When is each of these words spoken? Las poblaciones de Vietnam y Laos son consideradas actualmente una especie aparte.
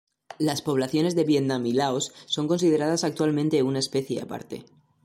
Las 0.39 0.63
poblaciones 0.63 1.13
de 1.15 1.25
Vietnam 1.25 1.63
y 1.67 1.73
Laos 1.73 2.11
son 2.25 2.47
consideradas 2.47 3.03
actualmente 3.03 3.61
una 3.61 3.77
especie 3.77 4.19
aparte. 4.19 4.65